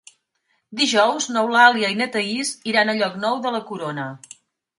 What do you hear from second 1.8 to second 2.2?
i na